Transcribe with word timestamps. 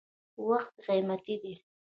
•وخت 0.49 0.73
قیمتي 0.85 1.35
دی. 1.41 1.53